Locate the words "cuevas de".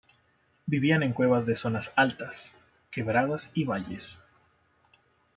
1.13-1.55